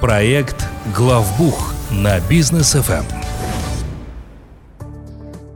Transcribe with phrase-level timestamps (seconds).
[0.00, 0.66] Проект
[0.96, 3.04] «Главбух» на бизнес ФМ.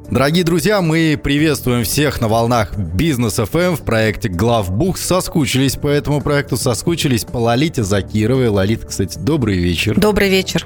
[0.08, 4.98] Дорогие друзья, мы приветствуем всех на волнах Бизнес ФМ в проекте Главбух.
[4.98, 8.46] Соскучились по этому проекту, соскучились по Лолите Закировой.
[8.46, 9.98] Лолита, кстати, добрый вечер.
[9.98, 10.64] Добрый вечер.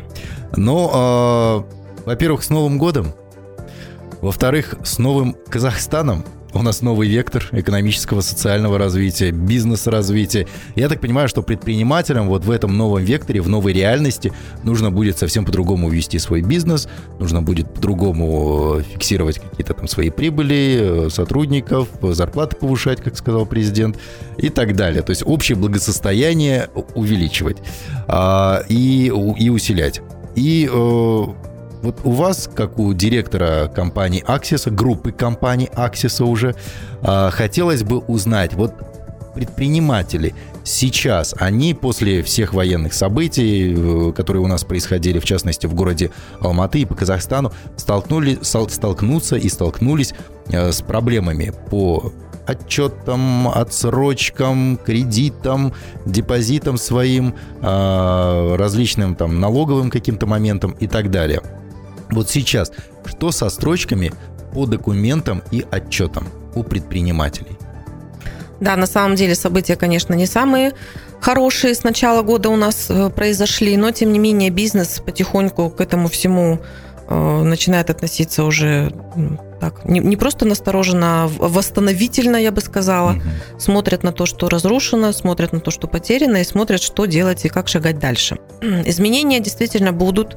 [0.54, 1.62] Ну, э,
[2.04, 3.14] во-первых, с Новым годом.
[4.20, 6.22] Во-вторых, с новым Казахстаном.
[6.52, 10.48] У нас новый вектор экономического, социального развития, бизнес-развития.
[10.74, 14.32] Я так понимаю, что предпринимателям вот в этом новом векторе, в новой реальности
[14.64, 16.88] нужно будет совсем по-другому вести свой бизнес,
[17.20, 23.98] нужно будет по-другому фиксировать какие-то там свои прибыли, э, сотрудников, зарплаты повышать, как сказал президент,
[24.36, 25.02] и так далее.
[25.02, 27.58] То есть общее благосостояние увеличивать
[28.08, 29.06] а, и,
[29.38, 30.00] и усилять.
[30.34, 31.24] И э,
[31.82, 36.54] вот у вас, как у директора компании Аксиса, группы компаний Аксиса уже,
[37.02, 38.74] а, хотелось бы узнать, вот
[39.34, 45.74] предприниматели сейчас, они после всех военных событий, э, которые у нас происходили, в частности, в
[45.74, 50.14] городе Алматы и по Казахстану, столкнули, столкнутся и столкнулись
[50.48, 52.12] э, с проблемами по
[52.46, 55.72] отчетам, отсрочкам, кредитам,
[56.04, 61.42] депозитам своим, а, различным там налоговым каким-то моментам и так далее.
[62.12, 62.72] Вот сейчас,
[63.04, 64.12] что со строчками
[64.52, 67.56] по документам и отчетам у предпринимателей?
[68.60, 70.72] Да, на самом деле события, конечно, не самые
[71.20, 75.80] хорошие с начала года у нас э, произошли, но тем не менее бизнес потихоньку к
[75.80, 76.60] этому всему
[77.10, 78.92] начинает относиться уже
[79.60, 83.12] так, не, не просто настороженно, а восстановительно, я бы сказала.
[83.12, 83.60] Угу.
[83.60, 87.48] Смотрят на то, что разрушено, смотрят на то, что потеряно, и смотрят, что делать и
[87.48, 88.38] как шагать дальше.
[88.60, 90.36] Изменения действительно будут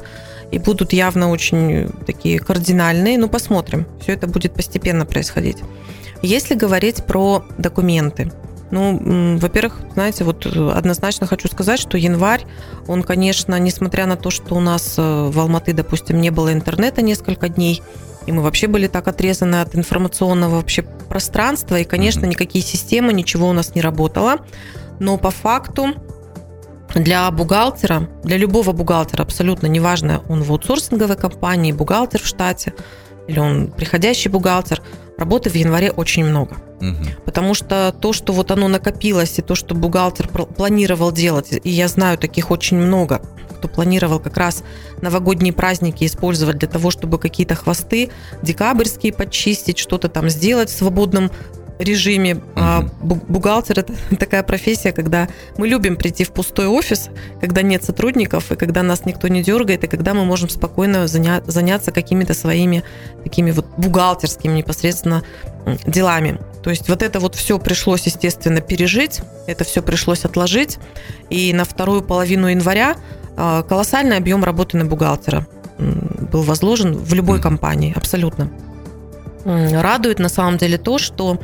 [0.52, 3.18] и будут явно очень такие кардинальные.
[3.18, 3.88] Ну, посмотрим.
[4.02, 5.58] Все это будет постепенно происходить.
[6.22, 8.32] Если говорить про документы,
[8.74, 12.46] ну, во-первых, знаете, вот однозначно хочу сказать, что январь,
[12.88, 17.04] он, конечно, несмотря на то, что у нас э, в Алматы, допустим, не было интернета
[17.04, 17.84] несколько дней,
[18.26, 23.48] и мы вообще были так отрезаны от информационного вообще пространства, и, конечно, никакие системы, ничего
[23.48, 24.38] у нас не работало.
[25.00, 25.94] Но по факту
[26.96, 32.74] для бухгалтера, для любого бухгалтера, абсолютно неважно, он в аутсорсинговой компании, бухгалтер в штате,
[33.28, 34.82] или он приходящий бухгалтер,
[35.18, 36.58] работы в январе очень много.
[36.82, 37.24] Угу.
[37.26, 41.88] Потому что то, что вот оно накопилось, и то, что бухгалтер планировал делать, и я
[41.88, 43.22] знаю таких очень много,
[43.58, 44.64] кто планировал как раз
[45.02, 48.10] новогодние праздники использовать для того, чтобы какие-то хвосты
[48.42, 51.32] декабрьские подчистить, что-то там сделать в свободном
[51.80, 52.42] режиме.
[52.56, 57.10] А бухгалтер это такая профессия, когда мы любим прийти в пустой офис,
[57.42, 61.44] когда нет сотрудников, и когда нас никто не дергает, и когда мы можем спокойно заня-
[61.46, 62.84] заняться какими-то своими
[63.24, 65.24] такими вот бухгалтерскими непосредственно
[65.86, 66.40] делами.
[66.62, 70.80] То есть вот это вот все пришлось, естественно, пережить, это все пришлось отложить.
[71.30, 72.96] И на вторую половину января
[73.36, 75.48] а, колоссальный объем работы на бухгалтера
[75.78, 78.50] был возложен в любой компании, абсолютно.
[79.46, 81.40] Радует на самом деле то, что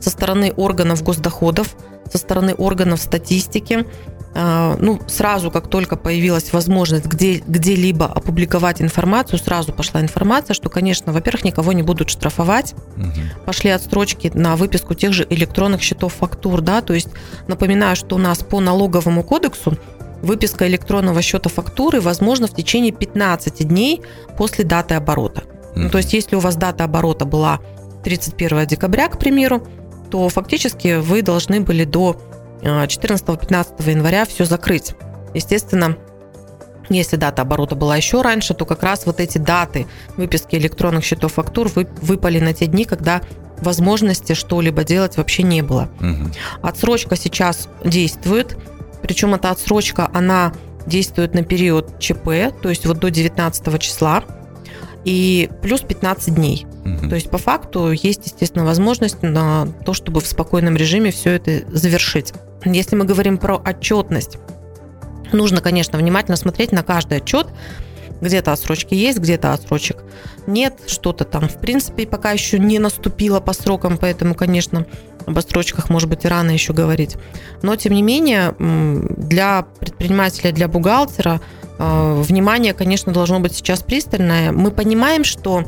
[0.00, 1.76] со стороны органов госдоходов,
[2.10, 3.86] со стороны органов статистики,
[4.36, 10.68] а, ну, сразу, как только появилась возможность где, где-либо опубликовать информацию, сразу пошла информация, что,
[10.68, 12.74] конечно, во-первых, никого не будут штрафовать.
[12.96, 13.44] Угу.
[13.46, 17.08] Пошли отстрочки на выписку тех же электронных счетов фактур, да, то есть
[17.46, 19.78] напоминаю, что у нас по налоговому кодексу
[20.20, 24.02] выписка электронного счета фактуры возможна в течение 15 дней
[24.36, 25.44] после даты оборота.
[25.74, 25.82] Mm-hmm.
[25.82, 27.60] Ну, то есть, если у вас дата оборота была
[28.04, 29.66] 31 декабря, к примеру,
[30.10, 32.20] то фактически вы должны были до
[32.62, 34.94] 14-15 э, января все закрыть.
[35.34, 35.96] Естественно,
[36.88, 39.86] если дата оборота была еще раньше, то как раз вот эти даты
[40.16, 43.22] выписки электронных счетов фактур вы, выпали на те дни, когда
[43.60, 45.88] возможности что-либо делать вообще не было.
[46.00, 46.30] Угу.
[46.62, 48.56] Отсрочка сейчас действует.
[49.02, 50.52] Причем эта отсрочка, она
[50.86, 54.24] действует на период ЧП, то есть вот до 19 числа,
[55.04, 56.66] и плюс 15 дней.
[56.84, 57.08] Угу.
[57.08, 61.62] То есть по факту есть, естественно, возможность на то, чтобы в спокойном режиме все это
[61.70, 62.32] завершить.
[62.64, 64.38] Если мы говорим про отчетность,
[65.32, 67.48] нужно, конечно, внимательно смотреть на каждый отчет,
[68.20, 70.04] где-то отсрочки есть, где-то отсрочек
[70.46, 74.86] нет, что-то там, в принципе, пока еще не наступило по срокам, поэтому, конечно,
[75.26, 77.16] об отсрочках, может быть, и рано еще говорить.
[77.62, 81.40] Но, тем не менее, для предпринимателя, для бухгалтера
[81.78, 84.52] внимание, конечно, должно быть сейчас пристальное.
[84.52, 85.64] Мы понимаем, что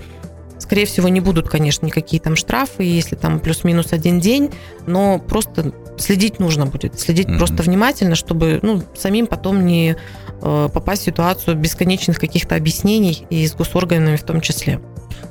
[0.58, 4.50] Скорее всего, не будут, конечно, никакие там штрафы, если там плюс-минус один день,
[4.86, 6.98] но просто следить нужно будет.
[6.98, 7.38] Следить mm-hmm.
[7.38, 9.96] просто внимательно, чтобы ну, самим потом не
[10.40, 14.80] э, попасть в ситуацию бесконечных каких-то объяснений и с госорганами в том числе.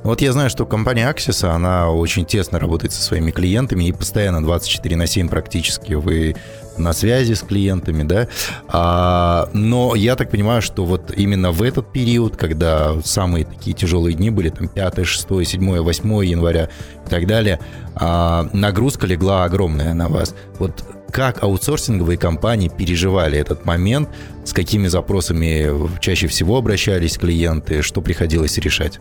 [0.03, 4.43] Вот я знаю, что компания Axis, она очень тесно работает со своими клиентами и постоянно
[4.43, 6.35] 24 на 7 практически вы
[6.77, 8.27] на связи с клиентами, да.
[8.67, 14.15] А, но я так понимаю, что вот именно в этот период, когда самые такие тяжелые
[14.15, 16.69] дни были, там 5, 6, 7, 8 января
[17.05, 17.59] и так далее,
[17.95, 20.35] а, нагрузка легла огромная на вас.
[20.59, 24.09] Вот как аутсорсинговые компании переживали этот момент,
[24.43, 28.99] с какими запросами чаще всего обращались клиенты, что приходилось решать?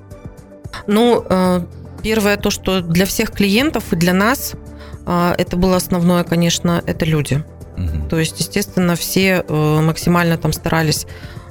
[0.87, 1.61] Ну, э,
[2.05, 4.55] первое то, что для всех клиентов и для нас
[5.07, 7.43] э, это было основное, конечно, это люди.
[7.77, 8.09] Угу.
[8.09, 11.07] То есть, естественно, все э, максимально там старались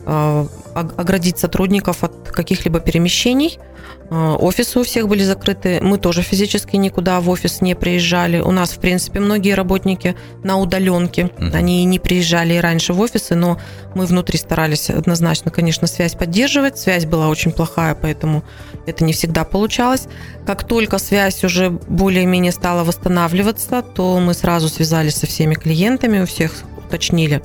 [0.06, 3.73] оградить сотрудников от каких-либо перемещений– Э,
[4.10, 5.80] офисы у всех были закрыты.
[5.82, 8.40] Мы тоже физически никуда в офис не приезжали.
[8.40, 11.32] У нас, в принципе, многие работники на удаленке.
[11.54, 13.60] Они не приезжали и раньше в офисы, но
[13.96, 16.78] мы внутри старались однозначно, конечно, связь поддерживать.
[16.78, 18.44] Связь была очень плохая, поэтому
[18.86, 20.08] это не всегда получалось.
[20.46, 26.26] Как только связь уже более-менее стала восстанавливаться, то мы сразу связались со всеми клиентами, у
[26.26, 27.42] всех уточнили,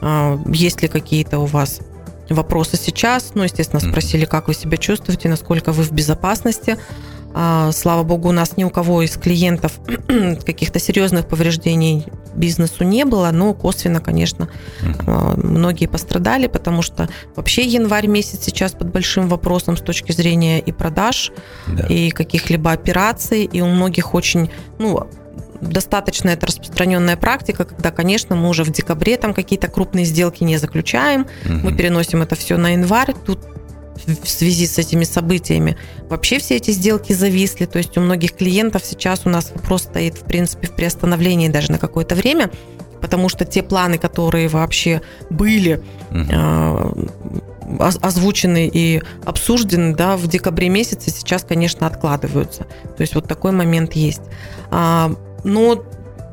[0.00, 1.80] а, есть ли какие-то у вас
[2.34, 3.32] вопросы сейчас.
[3.34, 6.78] Ну, естественно, спросили, как вы себя чувствуете, насколько вы в безопасности.
[7.34, 9.78] А, слава богу, у нас ни у кого из клиентов
[10.44, 14.48] каких-то серьезных повреждений бизнесу не было, но косвенно, конечно,
[15.06, 20.58] а, многие пострадали, потому что вообще январь месяц сейчас под большим вопросом с точки зрения
[20.58, 21.32] и продаж,
[21.66, 21.86] да.
[21.86, 25.06] и каких-либо операций, и у многих очень, ну,
[25.60, 30.56] достаточно это распространенная практика, когда, конечно, мы уже в декабре там какие-то крупные сделки не
[30.56, 31.54] заключаем, угу.
[31.64, 33.40] мы переносим это все на январь, тут
[34.06, 35.76] в связи с этими событиями
[36.08, 40.16] вообще все эти сделки зависли, то есть у многих клиентов сейчас у нас вопрос стоит,
[40.16, 42.50] в принципе, в приостановлении даже на какое-то время,
[43.00, 47.08] потому что те планы, которые вообще были угу.
[47.80, 52.66] озвучены и обсуждены да, в декабре месяце, сейчас, конечно, откладываются.
[52.96, 54.22] То есть вот такой момент есть.
[54.70, 55.12] А,
[55.44, 55.84] но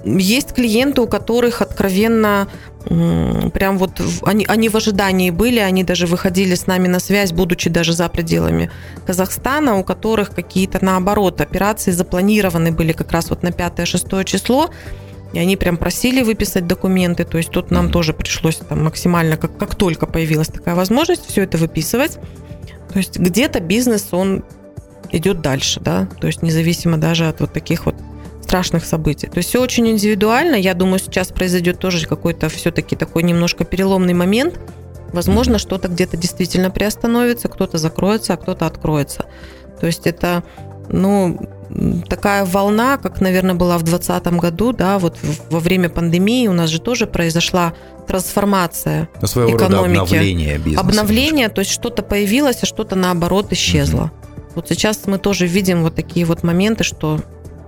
[0.06, 2.48] есть клиенты, у которых откровенно
[2.86, 7.68] прям вот они, они в ожидании были, они даже выходили с нами на связь, будучи
[7.69, 8.69] даже за пределами
[9.07, 14.69] Казахстана, у которых какие-то наоборот операции запланированы были как раз вот на 5-6 число,
[15.34, 19.58] и они прям просили выписать документы, то есть тут нам тоже пришлось там максимально, как,
[19.58, 22.19] как только появилась такая возможность, все это выписывать.
[22.94, 24.46] То есть где-то бизнес, он
[25.12, 27.96] идет дальше, да, то есть независимо даже от вот таких вот
[28.45, 29.27] страшных событий.
[29.27, 30.56] То есть все очень индивидуально.
[30.56, 34.59] Я думаю, сейчас произойдет тоже какой-то все-таки такой немножко переломный момент.
[35.13, 39.25] Возможно, что-то где-то действительно приостановится, кто-то закроется, а кто-то откроется.
[39.80, 40.44] То есть это,
[40.89, 41.39] ну,
[42.07, 45.18] такая волна, как, наверное, была в 2020 году, да, вот
[45.50, 47.74] во время пандемии у нас же тоже произошла
[48.07, 49.98] трансформация Но своего экономики.
[49.98, 50.81] Рода обновление бизнеса.
[50.81, 54.03] Обновление, то есть что-то появилось, а что-то наоборот исчезло.
[54.03, 54.12] Угу.
[54.56, 57.19] Вот сейчас мы тоже видим вот такие вот моменты, что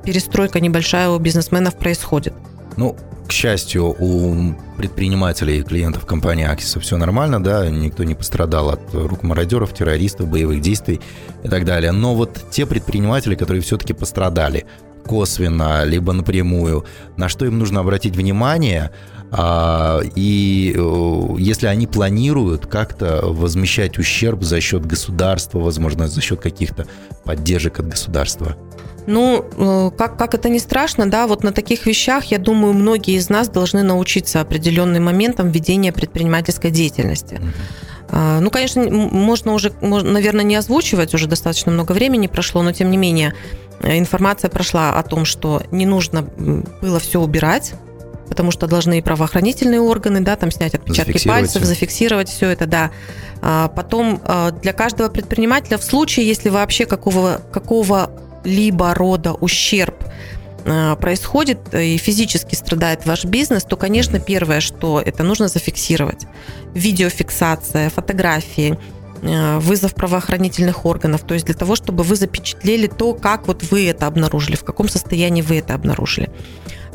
[0.07, 2.33] перестройка небольшая у бизнесменов происходит.
[2.77, 2.95] Ну,
[3.27, 8.93] к счастью, у предпринимателей и клиентов компании Аксиса все нормально, да, никто не пострадал от
[8.93, 11.01] рук мародеров, террористов, боевых действий
[11.43, 11.91] и так далее.
[11.91, 14.65] Но вот те предприниматели, которые все-таки пострадали
[15.05, 16.85] косвенно, либо напрямую,
[17.17, 18.91] на что им нужно обратить внимание,
[19.29, 26.39] а, и э, если они планируют как-то возмещать ущерб за счет государства, возможно, за счет
[26.39, 26.87] каких-то
[27.25, 28.55] поддержек от государства?
[29.07, 33.15] Ну, э, как, как это не страшно, да, вот на таких вещах, я думаю, многие
[33.15, 37.39] из нас должны научиться определенным моментам ведения предпринимательской деятельности.
[38.09, 42.91] А, ну, конечно, можно уже, наверное, не озвучивать, уже достаточно много времени прошло, но тем
[42.91, 43.33] не менее
[43.79, 46.23] э, информация прошла о том, что не нужно
[46.81, 47.75] было все убирать,
[48.27, 52.91] потому что должны и правоохранительные органы, да, там снять отпечатки пальцев, зафиксировать все это, да.
[53.41, 58.11] А потом э, для каждого предпринимателя в случае, если вообще какого, какого
[58.47, 59.95] либо рода ущерб
[60.65, 66.25] э, происходит и физически страдает ваш бизнес, то, конечно, первое, что это нужно зафиксировать.
[66.73, 68.79] Видеофиксация, фотографии,
[69.21, 73.89] э, вызов правоохранительных органов, то есть для того, чтобы вы запечатлели то, как вот вы
[73.89, 76.29] это обнаружили, в каком состоянии вы это обнаружили.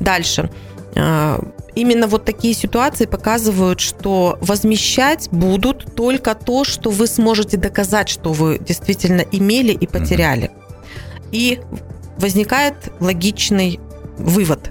[0.01, 0.51] Дальше.
[0.95, 1.39] Э,
[1.75, 8.33] именно вот такие ситуации показывают, что возмещать будут только то, что вы сможете доказать, что
[8.33, 10.51] вы действительно имели и потеряли.
[11.33, 11.61] И
[12.19, 13.81] возникает логичный
[14.19, 14.71] вывод.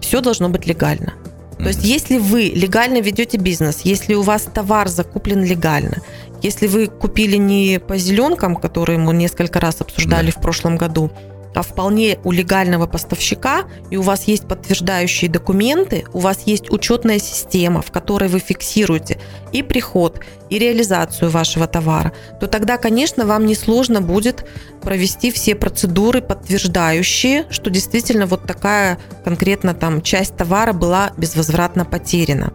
[0.00, 1.14] Все должно быть легально.
[1.58, 5.98] То есть, если вы легально ведете бизнес, если у вас товар закуплен легально,
[6.42, 10.38] если вы купили не по зеленкам, которые мы несколько раз обсуждали да.
[10.38, 11.12] в прошлом году,
[11.60, 17.82] вполне у легального поставщика, и у вас есть подтверждающие документы, у вас есть учетная система,
[17.82, 19.18] в которой вы фиксируете
[19.52, 24.44] и приход, и реализацию вашего товара, то тогда, конечно, вам несложно будет
[24.82, 32.52] провести все процедуры, подтверждающие, что действительно вот такая конкретно там часть товара была безвозвратно потеряна.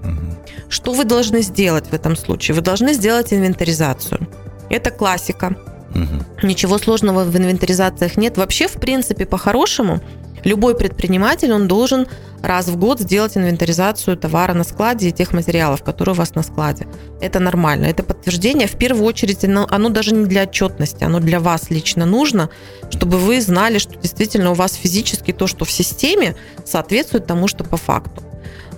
[0.69, 2.55] Что вы должны сделать в этом случае?
[2.55, 4.27] Вы должны сделать инвентаризацию.
[4.69, 5.55] Это классика.
[5.95, 6.47] Угу.
[6.47, 8.37] Ничего сложного в инвентаризациях нет.
[8.37, 10.01] Вообще, в принципе, по-хорошему,
[10.43, 12.07] любой предприниматель, он должен
[12.43, 16.43] раз в год сделать инвентаризацию товара на складе и тех материалов, которые у вас на
[16.43, 16.87] складе.
[17.19, 17.85] Это нормально.
[17.85, 18.67] Это подтверждение.
[18.67, 22.49] В первую очередь, оно, даже не для отчетности, оно для вас лично нужно,
[22.91, 27.63] чтобы вы знали, что действительно у вас физически то, что в системе, соответствует тому, что
[27.63, 28.21] по факту.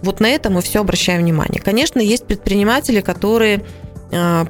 [0.02, 1.62] Вот на это мы все обращаем внимание.
[1.62, 3.66] Конечно, есть предприниматели, которые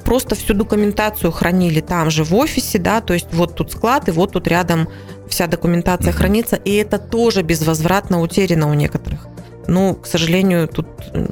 [0.04, 4.12] просто всю документацию хранили там же в офисе, да, то есть вот тут склад, и
[4.12, 4.88] вот тут рядом
[5.28, 9.26] вся документация хранится, и это тоже безвозвратно утеряно у некоторых.
[9.66, 10.86] Ну, к сожалению, тут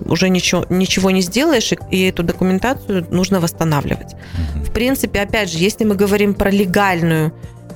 [0.05, 4.15] уже ничего, ничего не сделаешь, и эту документацию нужно восстанавливать.
[4.57, 7.33] В принципе, опять же, если мы говорим про легальную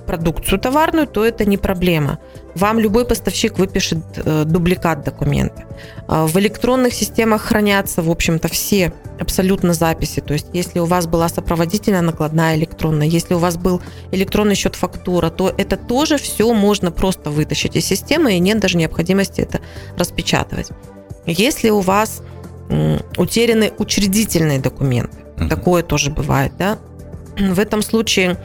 [0.06, 2.18] продукцию товарную, то это не проблема.
[2.54, 5.64] Вам любой поставщик выпишет э, дубликат документа.
[6.08, 10.20] А в электронных системах хранятся, в общем-то, все абсолютно записи.
[10.20, 13.80] То есть, если у вас была сопроводительная накладная электронная, если у вас был
[14.10, 18.76] электронный счет фактура, то это тоже все можно просто вытащить из системы, и нет даже
[18.76, 19.60] необходимости это
[19.96, 20.68] распечатывать.
[21.26, 22.22] Если у вас
[23.16, 25.16] утеряны учредительные документы,
[25.48, 26.78] такое тоже бывает, да,
[27.38, 28.36] в этом случае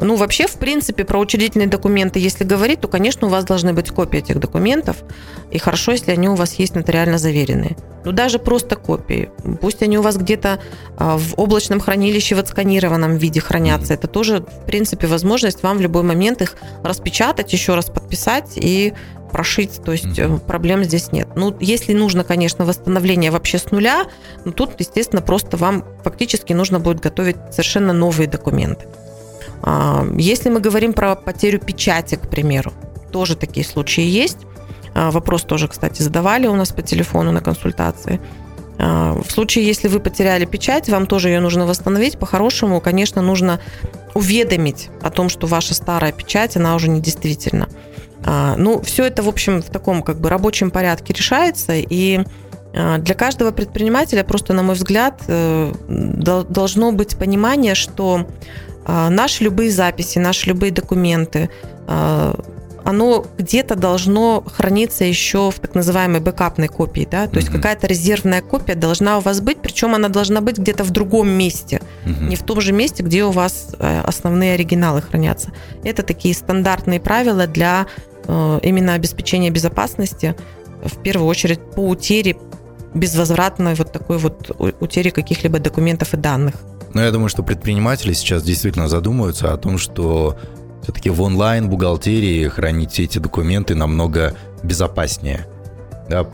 [0.00, 3.90] ну, вообще, в принципе, про учредительные документы, если говорить, то, конечно, у вас должны быть
[3.90, 4.96] копии этих документов.
[5.50, 7.76] И хорошо, если они у вас есть нотариально заверенные.
[8.04, 9.30] Ну, даже просто копии.
[9.60, 10.60] Пусть они у вас где-то
[10.96, 13.94] а, в облачном хранилище в отсканированном виде хранятся.
[13.94, 18.92] Это тоже, в принципе, возможность вам в любой момент их распечатать, еще раз подписать и
[19.32, 21.28] прошить, то есть mm проблем здесь нет.
[21.34, 24.06] Ну, если нужно, конечно, восстановление вообще с нуля,
[24.44, 28.86] ну, тут, естественно, просто вам фактически нужно будет готовить совершенно новые документы.
[29.62, 32.72] А, если мы говорим про потерю печати, к примеру,
[33.10, 34.38] тоже такие случаи есть.
[34.94, 38.20] А, вопрос тоже, кстати, задавали у нас по телефону на консультации.
[38.78, 42.18] А, в случае, если вы потеряли печать, вам тоже ее нужно восстановить.
[42.18, 43.60] По-хорошему, конечно, нужно
[44.14, 47.68] уведомить о том, что ваша старая печать, она уже недействительна.
[48.56, 52.24] Ну, все это, в общем, в таком как бы рабочем порядке решается, и
[52.72, 55.72] для каждого предпринимателя просто, на мой взгляд, э,
[56.48, 58.26] должно быть понимание, что
[58.86, 61.50] наши любые записи, наши любые документы,
[61.86, 62.38] а,
[62.86, 67.56] оно где-то должно храниться еще в так называемой бэкапной копии, да, то есть uh-huh.
[67.56, 71.82] какая-то резервная копия должна у вас быть, причем она должна быть где-то в другом месте,
[72.04, 72.28] uh-huh.
[72.28, 75.50] не в том же месте, где у вас э, основные оригиналы хранятся.
[75.82, 77.88] Это такие стандартные правила для
[78.24, 80.36] э, именно обеспечения безопасности,
[80.84, 82.36] в первую очередь по утере
[82.94, 86.54] безвозвратной вот такой вот утере каких-либо документов и данных.
[86.94, 90.38] Но я думаю, что предприниматели сейчас действительно задумываются о том, что
[90.82, 95.46] все-таки в онлайн-бухгалтерии хранить все эти документы намного безопаснее.
[96.08, 96.24] Да,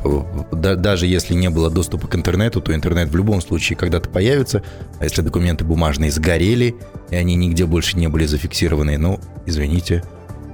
[0.77, 4.63] даже если не было доступа к интернету, то интернет в любом случае когда-то появится.
[5.01, 6.75] А если документы бумажные сгорели,
[7.11, 10.05] и они нигде больше не были зафиксированы, ну, извините,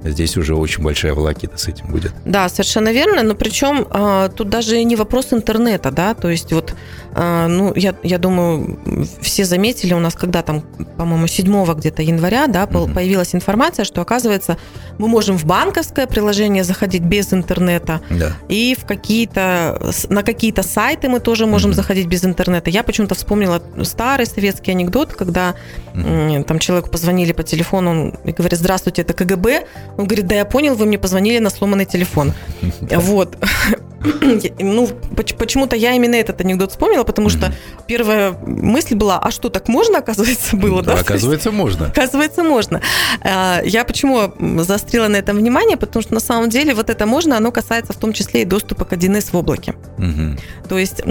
[0.05, 2.13] здесь уже очень большая волокита с этим будет.
[2.25, 6.75] Да, совершенно верно, но причем а, тут даже не вопрос интернета, да, то есть вот,
[7.15, 8.79] а, ну, я, я думаю,
[9.21, 10.63] все заметили, у нас когда там,
[10.97, 12.95] по-моему, 7 где-то января, да, mm-hmm.
[12.95, 14.57] появилась информация, что, оказывается,
[14.99, 18.33] мы можем в банковское приложение заходить без интернета, да.
[18.49, 21.75] и в какие-то, на какие-то сайты мы тоже можем mm-hmm.
[21.75, 22.71] заходить без интернета.
[22.71, 25.55] Я почему-то вспомнила старый советский анекдот, когда
[25.95, 26.45] mm-hmm.
[26.45, 29.67] там человеку позвонили по телефону и говорит, здравствуйте, это КГБ,
[29.99, 32.33] он говорит, да я понял, вы мне позвонили на сломанный телефон.
[32.81, 33.37] Вот.
[34.59, 37.53] Ну, почему-то я именно этот анекдот вспомнила, потому что
[37.87, 40.95] первая мысль была, а что, так можно, оказывается, было, да?
[40.95, 41.87] Оказывается, можно.
[41.95, 42.81] Оказывается, можно.
[43.23, 47.37] А, я почему заострила на этом внимание, потому что на самом деле вот это можно,
[47.37, 49.75] оно касается в том числе и доступа к 1С в облаке.
[50.69, 51.03] То есть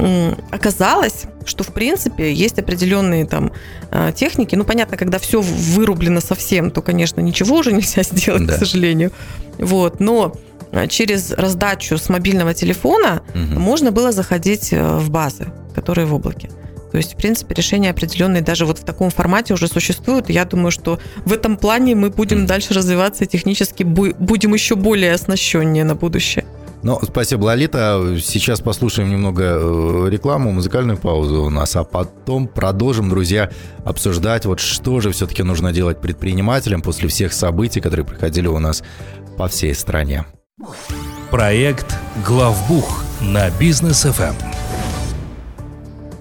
[0.52, 3.52] оказалось, что в принципе есть определенные там
[3.92, 4.56] а, техники.
[4.56, 8.56] Ну, понятно, когда все вырублено совсем, то, конечно, ничего уже нельзя сделать, да.
[8.56, 9.12] к сожалению.
[9.58, 10.34] Вот, но
[10.90, 13.60] через раздачу с мобильного телефона угу.
[13.60, 16.50] можно было заходить э, в базы, которые в облаке.
[16.92, 20.30] То есть, в принципе, решения определенные даже вот в таком формате уже существуют.
[20.30, 25.14] Я думаю, что в этом плане мы будем дальше развиваться и технически будем еще более
[25.14, 26.46] оснащеннее на будущее.
[26.84, 28.18] Ну, спасибо, Лолита.
[28.22, 33.52] Сейчас послушаем немного э, рекламу, музыкальную паузу у нас, а потом продолжим, друзья,
[33.84, 38.84] обсуждать, вот что же все-таки нужно делать предпринимателям после всех событий, которые проходили у нас
[39.38, 40.26] по всей стране.
[41.30, 41.96] Проект
[42.26, 44.34] «Главбух» на бизнес FM.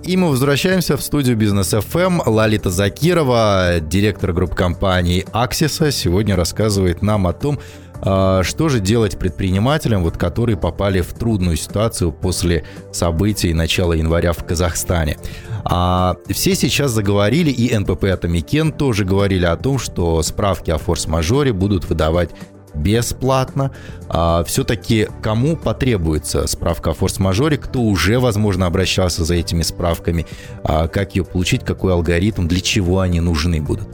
[0.05, 2.21] И мы возвращаемся в студию Бизнес FM.
[2.27, 7.59] Лалита Закирова, директор группы компаний Аксиса, сегодня рассказывает нам о том,
[8.03, 14.35] а, что же делать предпринимателям, вот, которые попали в трудную ситуацию после событий начала января
[14.35, 15.17] в Казахстане?
[15.65, 21.55] А все сейчас заговорили, и НПП Атамекен тоже говорили о том, что справки о форс-мажоре
[21.55, 22.33] будут выдавать
[22.77, 23.73] бесплатно.
[24.09, 30.27] А, все-таки кому потребуется справка о форс-мажоре, кто уже, возможно, обращался за этими справками,
[30.63, 33.89] а, как ее получить, какой алгоритм, для чего они нужны будут?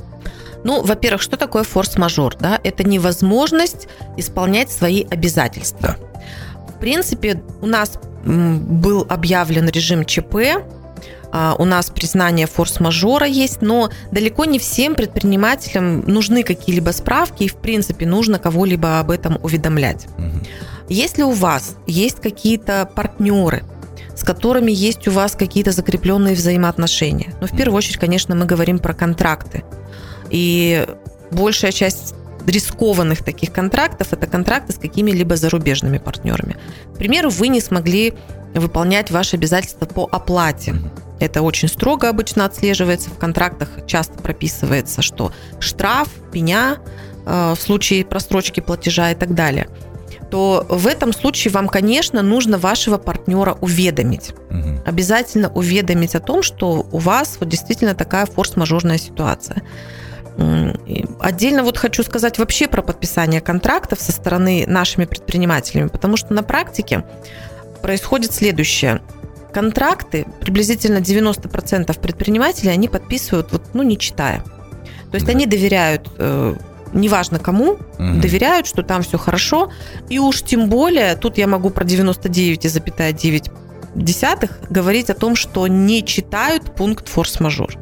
[0.64, 2.36] Ну, во-первых, что такое форс-мажор?
[2.38, 2.60] Да?
[2.62, 5.80] Это невозможность исполнять свои обязательства.
[5.80, 5.96] Да.
[6.68, 10.36] В принципе, у нас был объявлен режим ЧП,
[11.32, 17.56] у нас признание форс-мажора есть, но далеко не всем предпринимателям нужны какие-либо справки, и в
[17.56, 20.06] принципе нужно кого-либо об этом уведомлять.
[20.18, 20.46] Угу.
[20.88, 23.64] Если у вас есть какие-то партнеры,
[24.14, 28.78] с которыми есть у вас какие-то закрепленные взаимоотношения, ну, в первую очередь, конечно, мы говорим
[28.78, 29.64] про контракты.
[30.28, 30.86] И
[31.30, 32.14] большая часть
[32.46, 36.56] рискованных таких контрактов это контракты с какими-либо зарубежными партнерами.
[36.94, 38.14] К примеру, вы не смогли
[38.54, 40.74] выполнять ваши обязательства по оплате.
[41.22, 43.10] Это очень строго обычно отслеживается.
[43.10, 46.78] В контрактах часто прописывается, что штраф, пеня
[47.24, 49.68] э, в случае просрочки платежа и так далее
[50.30, 54.32] то в этом случае вам, конечно, нужно вашего партнера уведомить.
[54.48, 54.80] Угу.
[54.86, 59.62] Обязательно уведомить о том, что у вас вот действительно такая форс-мажорная ситуация.
[61.20, 66.42] Отдельно вот хочу сказать вообще про подписание контрактов со стороны нашими предпринимателями, потому что на
[66.42, 67.04] практике
[67.82, 69.02] происходит следующее.
[69.52, 74.42] Контракты, приблизительно 90% предпринимателей, они подписывают, вот, ну, не читая.
[75.10, 75.32] То есть да.
[75.32, 76.54] они доверяют э,
[76.92, 77.80] неважно кому, угу.
[77.98, 79.70] доверяют, что там все хорошо.
[80.08, 83.50] И уж тем более, тут я могу про 99,9
[83.94, 87.76] десятых говорить о том, что не читают пункт форс-мажор.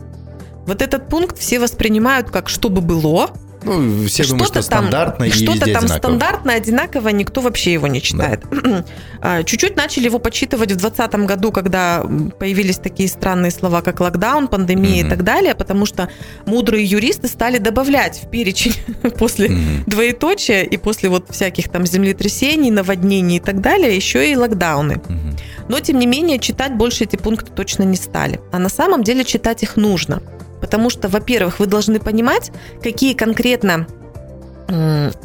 [0.67, 3.31] Вот этот пункт все воспринимают как «чтобы было»,
[3.63, 5.99] ну, все что думают, что стандартно и Что-то там одинаково.
[5.99, 8.43] стандартно, одинаково, никто вообще его не читает.
[8.51, 9.43] Да.
[9.45, 12.03] Чуть-чуть начали его почитывать в 2020 году, когда
[12.39, 15.07] появились такие странные слова, как локдаун, пандемия mm-hmm.
[15.07, 16.09] и так далее, потому что
[16.47, 18.75] мудрые юристы стали добавлять в перечень
[19.19, 19.85] после mm-hmm.
[19.87, 24.95] двоеточия и после вот всяких там землетрясений, наводнений и так далее, еще и локдауны.
[24.95, 25.41] Mm-hmm.
[25.69, 28.41] Но, тем не менее, читать больше эти пункты точно не стали.
[28.53, 30.23] А на самом деле читать их нужно.
[30.61, 33.87] Потому что, во-первых, вы должны понимать, какие конкретно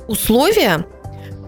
[0.07, 0.85] условия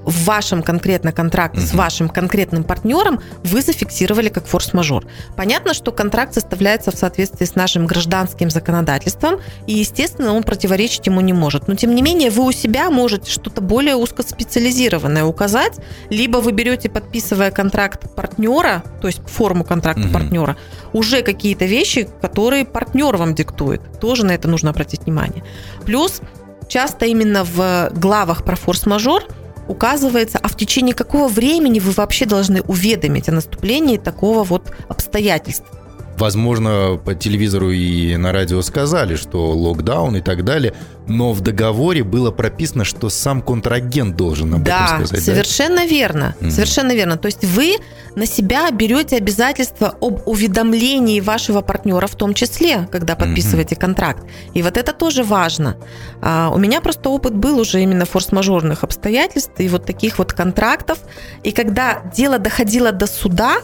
[0.07, 5.05] в вашем конкретно контракте с вашим конкретным партнером вы зафиксировали как форс-мажор.
[5.35, 11.19] Понятно, что контракт составляется в соответствии с нашим гражданским законодательством, и, естественно, он противоречить ему
[11.19, 11.67] не может.
[11.67, 15.73] Но, тем не менее, вы у себя можете что-то более узкоспециализированное указать,
[16.09, 20.13] либо вы берете, подписывая контракт партнера, то есть форму контракта угу.
[20.13, 20.55] партнера,
[20.93, 23.81] уже какие-то вещи, которые партнер вам диктует.
[23.99, 25.43] Тоже на это нужно обратить внимание.
[25.85, 26.21] Плюс
[26.69, 29.25] часто именно в главах про форс-мажор–
[29.67, 35.86] указывается, а в течение какого времени вы вообще должны уведомить о наступлении такого вот обстоятельства.
[36.17, 40.73] Возможно, по телевизору и на радио сказали, что локдаун и так далее,
[41.07, 45.23] но в договоре было прописано, что сам контрагент должен об да, этом сказать.
[45.23, 46.35] Совершенно да, верно.
[46.39, 46.49] Mm-hmm.
[46.49, 47.17] Совершенно верно.
[47.17, 47.77] То есть вы
[48.15, 53.79] на себя берете обязательство об уведомлении вашего партнера, в том числе, когда подписываете mm-hmm.
[53.79, 54.23] контракт.
[54.55, 55.77] И вот это тоже важно.
[56.21, 60.97] А, у меня просто опыт был уже именно форс-мажорных обстоятельств и вот таких вот контрактов.
[61.43, 63.57] И когда дело доходило до суда,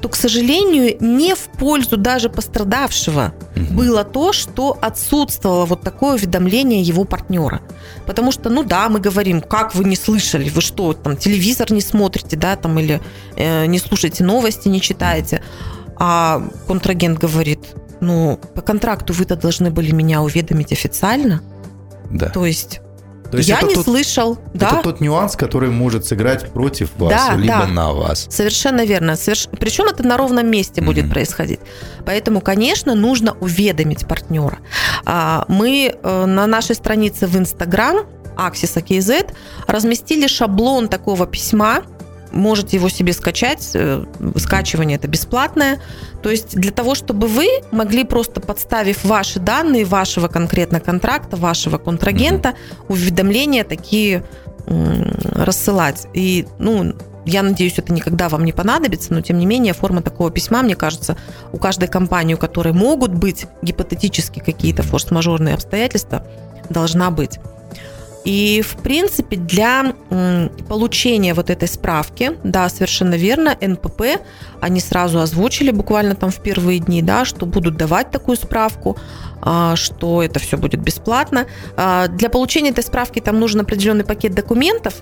[0.00, 3.74] то, к сожалению, не в пользу даже пострадавшего угу.
[3.74, 7.60] было то, что отсутствовало вот такое уведомление его партнера.
[8.06, 11.80] Потому что, ну да, мы говорим, как вы не слышали, вы что, там, телевизор не
[11.80, 13.00] смотрите, да, там, или
[13.36, 15.42] э, не слушаете новости, не читаете.
[15.96, 17.60] А контрагент говорит,
[18.00, 21.42] ну, по контракту вы-то должны были меня уведомить официально.
[22.10, 22.28] Да.
[22.28, 22.80] То есть
[23.30, 24.38] то есть я не тот, слышал.
[24.54, 24.68] Да?
[24.68, 27.66] Это тот нюанс, который может сыграть против вас, да, либо да.
[27.66, 28.26] на вас.
[28.30, 29.16] Совершенно верно.
[29.16, 29.48] Соверш...
[29.58, 30.84] Причем это на ровном месте mm-hmm.
[30.84, 31.60] будет происходить.
[32.06, 34.58] Поэтому, конечно, нужно уведомить партнера.
[35.04, 39.32] А, мы э, на нашей странице в Инстаграм Axis KZ
[39.66, 41.82] разместили шаблон такого письма,
[42.38, 43.70] можете его себе скачать.
[43.74, 44.04] Э,
[44.36, 45.80] скачивание это бесплатное.
[46.22, 51.78] То есть для того, чтобы вы могли просто подставив ваши данные вашего конкретно контракта, вашего
[51.78, 52.54] контрагента,
[52.88, 54.22] уведомления такие
[55.34, 56.06] рассылать.
[56.12, 60.30] И, ну, я надеюсь, это никогда вам не понадобится, но тем не менее форма такого
[60.30, 61.16] письма, мне кажется,
[61.52, 66.26] у каждой компании, у которой могут быть гипотетически какие-то форс-мажорные обстоятельства,
[66.70, 67.38] должна быть.
[68.24, 69.94] И, в принципе, для
[70.68, 74.20] получения вот этой справки, да, совершенно верно, НПП,
[74.60, 78.96] они сразу озвучили буквально там в первые дни, да, что будут давать такую справку,
[79.40, 81.46] а, что это все будет бесплатно.
[81.76, 84.94] А, для получения этой справки там нужен определенный пакет документов,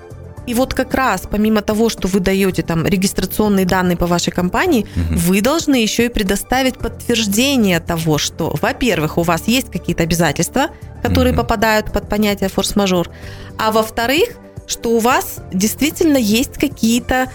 [0.47, 4.87] и вот как раз, помимо того, что вы даете там регистрационные данные по вашей компании,
[4.95, 5.19] угу.
[5.19, 10.69] вы должны еще и предоставить подтверждение того, что, во-первых, у вас есть какие-то обязательства,
[11.03, 11.43] которые угу.
[11.43, 13.11] попадают под понятие форс-мажор,
[13.59, 14.31] а во-вторых,
[14.67, 17.31] что у вас действительно есть какие-то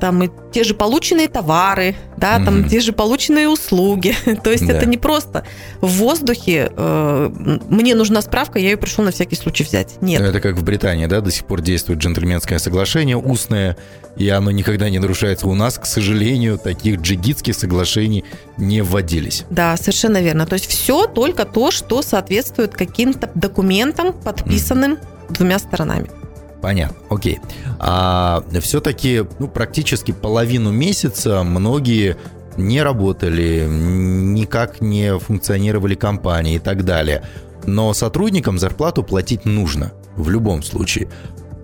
[0.00, 2.44] там и те же полученные товары, да, mm-hmm.
[2.44, 4.14] там те же полученные услуги.
[4.44, 4.74] То есть да.
[4.74, 5.44] это не просто
[5.80, 6.70] в воздухе.
[6.76, 7.30] Э,
[7.68, 9.96] мне нужна справка, я ее пришел на всякий случай взять.
[10.00, 10.20] Нет.
[10.20, 13.76] Это как в Британии, да, до сих пор действует джентльменское соглашение устное,
[14.16, 15.48] и оно никогда не нарушается.
[15.48, 18.24] У нас, к сожалению, таких джигитских соглашений
[18.56, 19.44] не вводились.
[19.50, 20.46] Да, совершенно верно.
[20.46, 25.32] То есть все только то, что соответствует каким-то документам, подписанным mm-hmm.
[25.32, 26.21] двумя сторонами.
[26.62, 27.40] Понятно, окей.
[27.80, 32.16] А все-таки ну, практически половину месяца многие
[32.56, 37.24] не работали, никак не функционировали компании и так далее.
[37.64, 41.08] Но сотрудникам зарплату платить нужно в любом случае.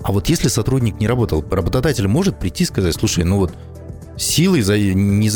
[0.03, 3.53] А вот если сотрудник не работал, работодатель может прийти и сказать, слушай, ну вот
[4.17, 4.63] силой,
[4.95, 5.29] не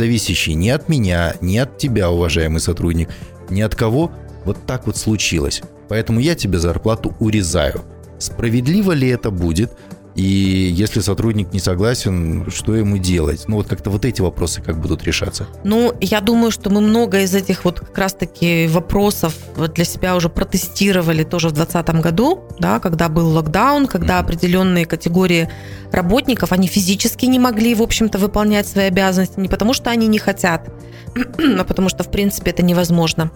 [0.55, 3.11] ни от меня, ни от тебя, уважаемый сотрудник,
[3.49, 4.11] ни от кого,
[4.45, 5.63] вот так вот случилось.
[5.89, 7.85] Поэтому я тебе зарплату урезаю.
[8.23, 9.73] Справедливо ли это будет?
[10.15, 13.45] И если сотрудник не согласен, что ему делать?
[13.49, 15.47] Ну вот как-то вот эти вопросы как будут решаться?
[15.65, 19.35] Ну, я думаю, что мы много из этих вот как раз-таки вопросов
[19.75, 25.49] для себя уже протестировали тоже в 2020 году, да, когда был локдаун, когда определенные категории
[25.91, 30.19] работников, они физически не могли, в общем-то, выполнять свои обязанности, не потому что они не
[30.19, 30.69] хотят,
[31.59, 33.33] а потому что, в принципе, это невозможно.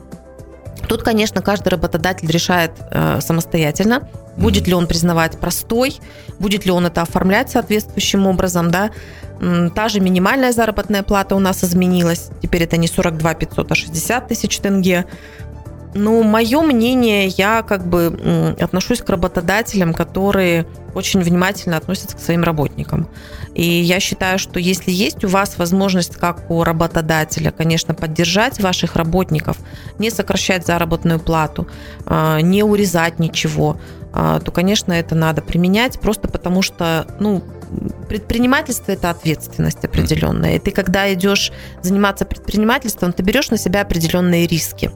[0.88, 4.68] Тут, конечно, каждый работодатель решает э, самостоятельно, будет mm-hmm.
[4.68, 5.96] ли он признавать простой,
[6.38, 8.90] будет ли он это оформлять соответствующим образом, да.
[9.74, 12.30] Та же минимальная заработная плата у нас изменилась.
[12.42, 15.04] Теперь это не 42 500, а 60 тысяч тенге.
[15.94, 22.42] Ну, мое мнение, я как бы отношусь к работодателям, которые очень внимательно относятся к своим
[22.42, 23.08] работникам.
[23.54, 28.96] И я считаю, что если есть у вас возможность, как у работодателя, конечно, поддержать ваших
[28.96, 29.58] работников,
[29.98, 31.68] не сокращать заработную плату,
[32.06, 33.78] а, не урезать ничего,
[34.12, 37.42] а, то, конечно, это надо применять, просто потому что, ну,
[38.08, 40.56] предпринимательство это ответственность определенная.
[40.56, 44.90] И ты, когда идешь заниматься предпринимательством, ты берешь на себя определенные риски.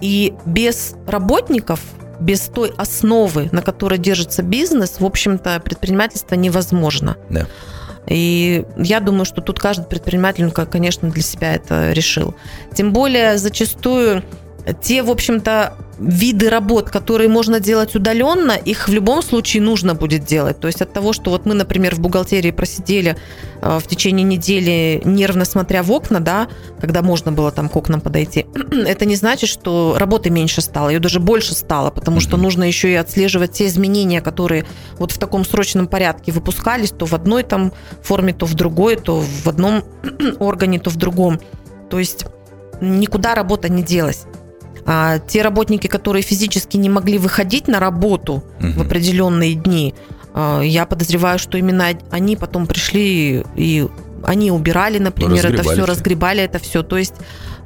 [0.00, 1.80] И без работников,
[2.20, 7.16] без той основы, на которой держится бизнес, в общем-то, предпринимательство невозможно.
[7.30, 7.46] Да.
[8.06, 12.34] И я думаю, что тут каждый предприниматель, конечно, для себя это решил.
[12.72, 14.22] Тем более зачастую
[14.72, 20.24] те, в общем-то, виды работ, которые можно делать удаленно, их в любом случае нужно будет
[20.24, 20.60] делать.
[20.60, 23.16] То есть от того, что вот мы, например, в бухгалтерии просидели
[23.62, 26.48] э, в течение недели, нервно смотря в окна, да,
[26.80, 28.46] когда можно было там к окнам подойти,
[28.86, 32.90] это не значит, что работы меньше стало, ее даже больше стало, потому что нужно еще
[32.90, 34.66] и отслеживать те изменения, которые
[34.98, 39.20] вот в таком срочном порядке выпускались, то в одной там форме, то в другой, то
[39.20, 39.84] в одном
[40.40, 41.40] органе, то в другом.
[41.88, 42.26] То есть
[42.80, 44.26] никуда работа не делась.
[44.86, 48.70] А, те работники, которые физически не могли выходить на работу угу.
[48.76, 49.94] в определенные дни,
[50.32, 53.88] а, я подозреваю, что именно они потом пришли и
[54.26, 56.82] они убирали, например, это все, разгребали это все.
[56.82, 57.14] То есть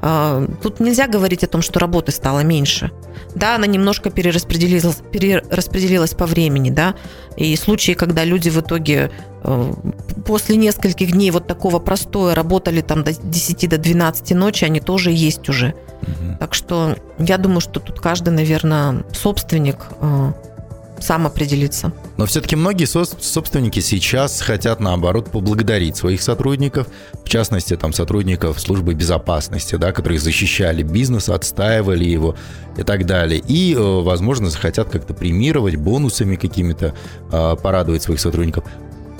[0.01, 2.91] э, тут нельзя говорить о том, что работы стало меньше.
[3.35, 6.95] Да, она немножко перераспределилась, перераспределилась по времени, да.
[7.37, 9.11] И случаи, когда люди в итоге
[9.43, 9.73] э,
[10.25, 15.11] после нескольких дней вот такого простоя работали там до 10 до 12 ночи, они тоже
[15.11, 15.73] есть уже.
[16.01, 16.37] Угу.
[16.39, 20.31] Так что я думаю, что тут каждый, наверное, собственник э,
[21.03, 21.91] сам определиться.
[22.17, 26.87] Но все-таки многие собственники сейчас хотят, наоборот, поблагодарить своих сотрудников,
[27.23, 32.35] в частности, там, сотрудников службы безопасности, да, которые защищали бизнес, отстаивали его
[32.77, 33.41] и так далее.
[33.47, 36.93] И, э, возможно, захотят как-то премировать бонусами какими-то,
[37.31, 38.63] э, порадовать своих сотрудников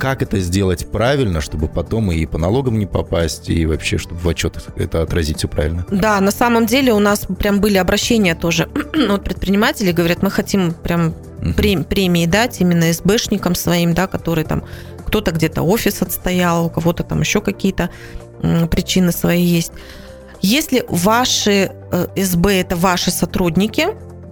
[0.01, 4.27] как это сделать правильно, чтобы потом и по налогам не попасть, и вообще, чтобы в
[4.27, 5.85] отчет это отразить все правильно?
[5.91, 8.63] Да, на самом деле у нас прям были обращения тоже
[9.09, 11.83] от предпринимателей, говорят, мы хотим прям uh-huh.
[11.83, 14.63] премии дать именно СБшникам своим, да, которые там
[15.05, 17.91] кто-то где-то офис отстоял, у кого-то там еще какие-то
[18.71, 19.71] причины свои есть.
[20.41, 23.89] Если ваши э, СБ это ваши сотрудники,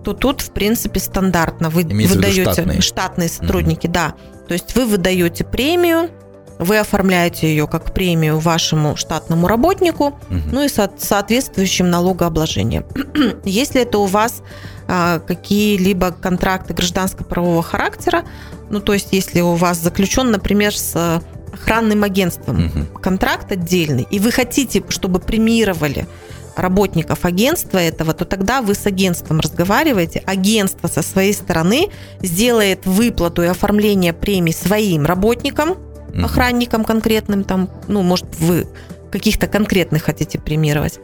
[0.09, 2.81] то тут, в принципе, стандартно вы Имеется выдаете штатные.
[2.81, 3.93] штатные сотрудники, угу.
[3.93, 4.13] да.
[4.47, 6.09] То есть вы выдаете премию,
[6.57, 10.49] вы оформляете ее как премию вашему штатному работнику, Мгм.
[10.51, 12.85] ну и со- соответствующим налогообложением.
[13.45, 14.41] Если это у вас
[14.87, 18.23] а, какие-либо контракты гражданско-правового характера,
[18.71, 21.21] ну то есть если у вас заключен, например, с
[21.53, 22.87] охранным агентством Мгм.
[23.01, 26.07] контракт отдельный, и вы хотите, чтобы премировали
[26.55, 31.89] работников агентства этого, то тогда вы с агентством разговариваете, агентство со своей стороны
[32.21, 35.77] сделает выплату и оформление премий своим работникам,
[36.13, 38.67] охранникам конкретным, там, ну, может, вы
[39.11, 40.99] каких-то конкретных хотите премировать.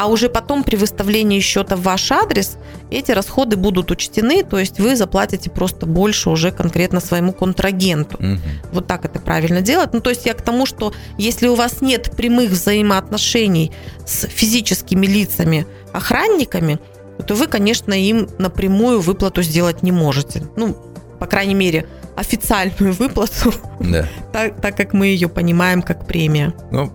[0.00, 2.56] А уже потом при выставлении счета в ваш адрес
[2.88, 8.16] эти расходы будут учтены, то есть вы заплатите просто больше уже конкретно своему контрагенту.
[8.20, 8.40] Мгм.
[8.70, 9.92] Вот так это правильно делать.
[9.92, 13.72] Ну, то есть я к тому, что если у вас нет прямых взаимоотношений
[14.06, 16.78] с физическими лицами, охранниками,
[17.26, 20.44] то вы, конечно, им напрямую выплату сделать не можете.
[20.54, 20.76] Ну,
[21.18, 24.06] по крайней мере, официальную выплату, Да.
[24.32, 26.54] так, так как мы ее понимаем как премия.
[26.70, 26.92] Ну,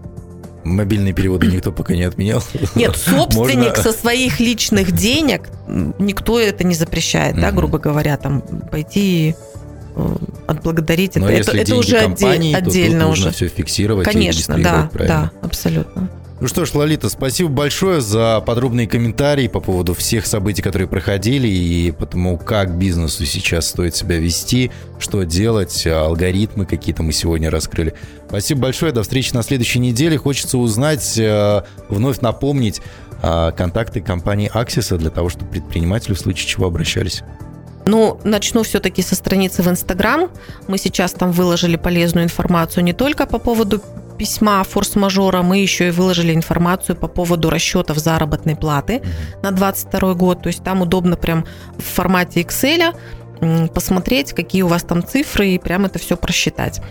[0.63, 2.43] мобильные переводы никто пока не отменял.
[2.76, 8.41] Нет, собственник Можно- со своих личных денег, никто это не запрещает, да, грубо говоря, там
[8.41, 9.36] пойти и,
[9.95, 10.15] э,
[10.47, 11.15] отблагодарить.
[11.15, 13.36] Но это, если это, это деньги уже компании, то тут отдельно нужно уже.
[13.36, 15.32] все фиксировать и Конечно, да, регистрировать правильно.
[15.34, 16.10] да, абсолютно.
[16.41, 21.48] Ну что ж, Лолита, спасибо большое за подробные комментарии по поводу всех событий, которые проходили,
[21.48, 27.50] и по тому, как бизнесу сейчас стоит себя вести, что делать, алгоритмы какие-то мы сегодня
[27.50, 27.93] раскрыли.
[28.28, 30.17] Спасибо большое, до встречи на следующей неделе.
[30.17, 32.82] Хочется узнать, э, вновь напомнить
[33.22, 37.24] э, контакты компании Аксиса для того, чтобы предприниматели в случае чего обращались.
[37.86, 40.30] Ну, начну все-таки со страницы в Инстаграм.
[40.67, 43.82] Мы сейчас там выложили полезную информацию не только по поводу
[44.17, 49.02] письма форс-мажора, мы еще и выложили информацию по поводу расчетов заработной платы
[49.41, 50.43] на 22 год.
[50.43, 51.46] То есть там удобно прям
[51.78, 52.96] в формате Excel
[53.74, 56.82] посмотреть, какие у вас там цифры, и прям это все просчитать.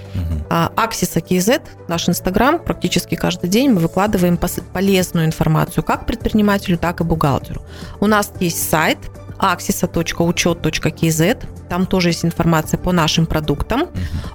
[0.51, 4.39] А, Axis KZ, наш Инстаграм, практически каждый день мы выкладываем
[4.73, 7.63] полезную информацию как предпринимателю, так и бухгалтеру.
[8.01, 8.99] У нас есть сайт
[9.43, 13.89] axisa.учет.kz, там тоже есть информация по нашим продуктам,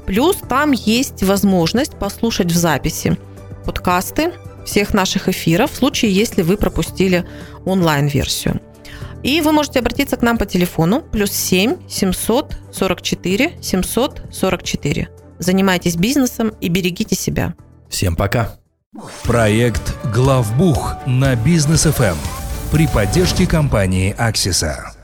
[0.05, 3.17] плюс там есть возможность послушать в записи
[3.65, 4.33] подкасты
[4.65, 7.25] всех наших эфиров в случае, если вы пропустили
[7.65, 8.59] онлайн-версию.
[9.23, 15.09] И вы можете обратиться к нам по телефону плюс 7 744 744.
[15.39, 17.55] Занимайтесь бизнесом и берегите себя.
[17.89, 18.57] Всем пока.
[19.23, 22.17] Проект «Главбух» на Бизнес ФМ
[22.71, 24.96] при поддержке компании «Аксиса».